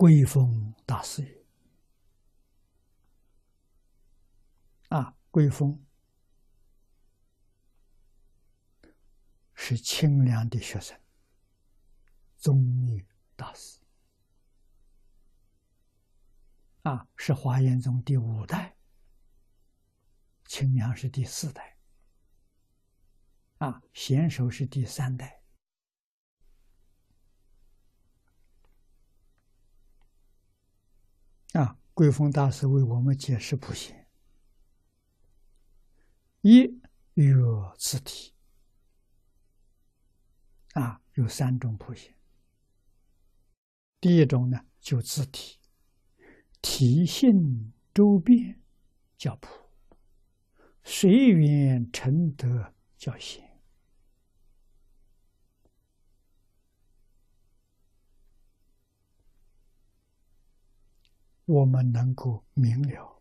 [0.00, 1.44] 归峰大师。
[4.88, 5.78] 啊，归峰
[9.52, 10.98] 是清凉的学生，
[12.38, 13.04] 宗密
[13.36, 13.78] 大师。
[16.80, 18.74] 啊，是华严宗第五代，
[20.46, 21.76] 清凉是第四代，
[23.58, 25.39] 啊，贤首是第三代。
[31.52, 34.06] 啊，桂峰大师为我们解释普贤：
[36.42, 36.80] 一
[37.14, 38.32] 有自体，
[40.74, 42.14] 啊，有三种普贤。
[44.00, 45.58] 第一种呢，就自体。
[46.62, 48.60] 体性周遍
[49.16, 49.48] 叫普，
[50.84, 53.49] 随缘成德叫贤。
[61.50, 63.20] 我们能够明了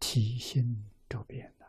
[0.00, 1.64] 体性周遍的，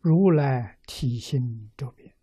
[0.00, 2.16] 如来体性周遍，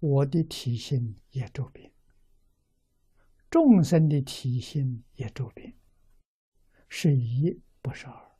[0.00, 1.90] 我的体性也周遍。
[3.48, 5.74] 众生的体性也周遍，
[6.90, 8.36] 是一不是二，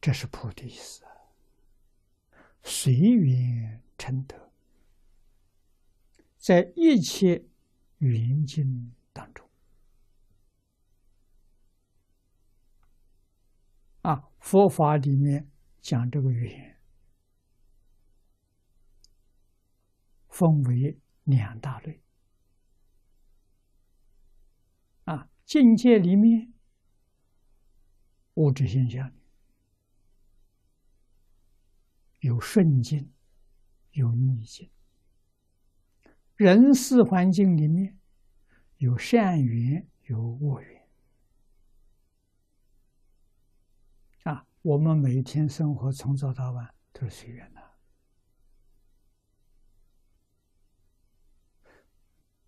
[0.00, 1.04] 这是菩提意思。
[2.62, 4.47] 随缘成德，
[6.38, 7.44] 在一切
[7.98, 9.46] 缘境当中，
[14.02, 16.66] 啊，佛法里面讲这个缘。
[20.28, 22.00] 分为两大类，
[25.02, 26.52] 啊，境界里面
[28.34, 29.12] 物质现象
[32.20, 33.12] 有顺境，
[33.90, 34.70] 有逆境；
[36.38, 37.98] 人事环境里面
[38.76, 40.88] 有善缘，有恶缘。
[44.22, 47.60] 啊，我们每天生活从早到晚都是随缘的。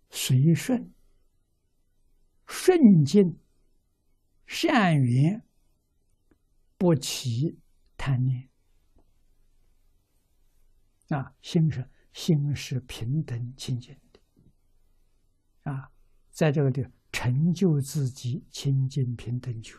[0.09, 0.93] 随顺、
[2.47, 3.37] 顺境、
[4.47, 5.45] 善缘，
[6.77, 7.59] 不起
[7.97, 8.47] 贪念。
[11.09, 15.71] 啊，心是心是平等清净的。
[15.71, 15.91] 啊，
[16.29, 19.77] 在这个地方成就自己清净平等觉，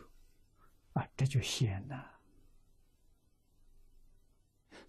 [0.93, 2.19] 啊，这就显了。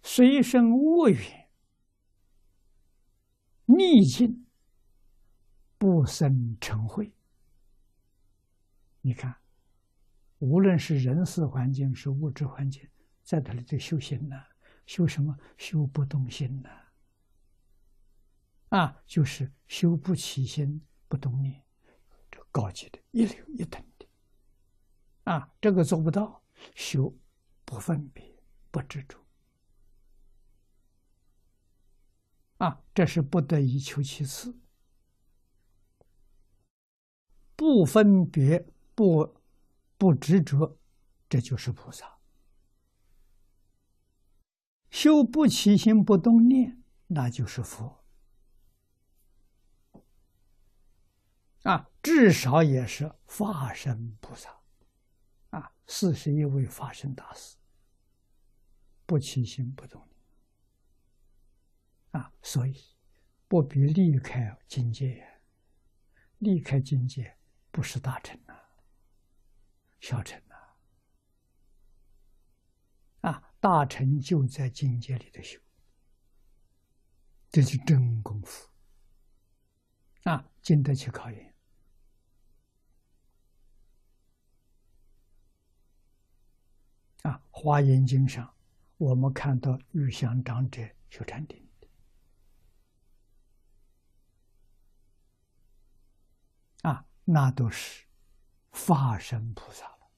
[0.01, 1.49] 随生恶缘，
[3.65, 4.43] 逆境。
[5.77, 7.13] 不生成慧。
[9.01, 9.35] 你看，
[10.39, 12.89] 无论是人事环境，是物质环境，
[13.23, 14.41] 在这里头修行呢，
[14.85, 15.37] 修什么？
[15.57, 16.69] 修不动心呢？
[18.69, 21.63] 啊就是修不起心，不动念，
[22.31, 24.07] 这高级的一流一等的。
[25.23, 26.43] 啊，这个做不到，
[26.75, 27.15] 修
[27.63, 28.23] 不分别，
[28.71, 29.17] 不执着。
[32.57, 34.57] 啊，这是不得已求其次。
[37.55, 39.35] 不分别，不
[39.97, 40.77] 不执着，
[41.29, 42.19] 这就是菩萨。
[44.89, 48.04] 修不起心不动念，那就是佛。
[51.65, 54.61] 啊，至少也是化身菩萨。
[55.49, 57.57] 啊，四十一位化身大师，
[59.05, 60.17] 不起心不动念。
[62.11, 62.81] 啊，所以
[63.47, 65.41] 不必离开境界，
[66.39, 67.37] 离开境界。
[67.71, 68.53] 不是大臣呐，
[69.99, 70.55] 小臣呐，
[73.29, 75.59] 啊，大臣就在境界里头修，
[77.49, 78.69] 这是真功夫，
[80.23, 81.53] 啊，经得起考验。
[87.25, 88.53] 啊，《华严经》上，
[88.97, 91.67] 我们看到玉香长者修禅定
[96.83, 97.03] 啊。
[97.23, 98.05] 那都是
[98.69, 100.11] 化身菩萨了，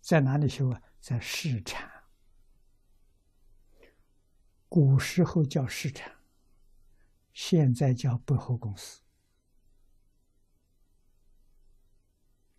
[0.00, 0.82] 在哪里修啊？
[0.98, 1.86] 在市场，
[4.70, 6.10] 古时候叫市场，
[7.34, 9.02] 现在叫百货公司。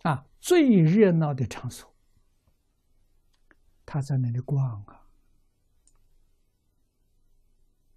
[0.04, 1.91] 啊，最热闹的场所，
[3.86, 5.08] 他在那里逛啊，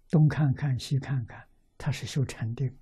[0.09, 1.47] 东看看西看看，
[1.77, 2.77] 他是修禅定。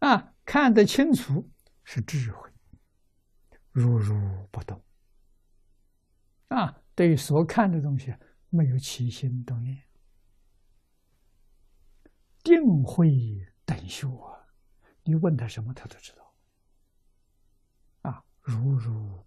[0.00, 1.50] 啊，看得清楚
[1.84, 2.50] 是智慧，
[3.70, 4.14] 如如
[4.52, 4.82] 不动。
[6.48, 8.14] 啊，对所看的东西
[8.50, 9.82] 没有起心动念，
[12.42, 13.10] 定慧
[13.64, 14.46] 等修啊！
[15.02, 16.34] 你问他什么，他都知道。
[18.02, 19.25] 啊，如如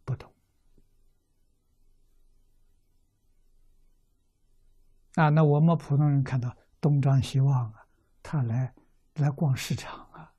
[5.19, 7.86] 啊，那我们普通人看到东张西望啊，
[8.24, 8.74] 他来
[9.16, 10.33] 来逛市场啊，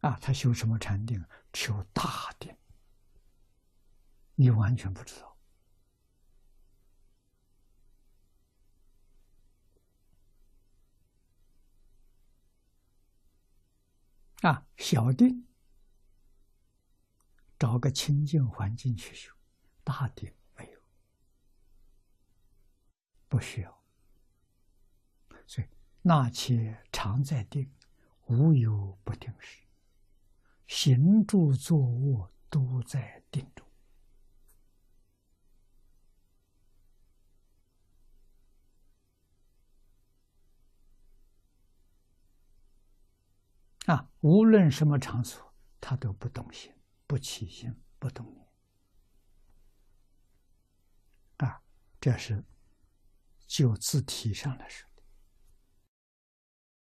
[0.00, 1.24] 啊，他修什么禅定？
[1.52, 2.52] 求大定。
[4.34, 5.38] 你完全不知道。
[14.42, 15.46] 啊，小定，
[17.56, 19.32] 找个清净环境去修，
[19.84, 20.34] 大定，
[23.38, 23.84] 不需要。
[25.46, 25.68] 所以
[26.02, 27.72] 那且常在定，
[28.26, 29.62] 无有不定时，
[30.66, 33.64] 行住坐卧都在定中。
[43.86, 46.74] 啊，无论什么场所，他都不动心，
[47.06, 48.48] 不起心，不动念。
[51.36, 51.62] 啊，
[52.00, 52.44] 这是
[53.48, 54.87] 就字体上来说。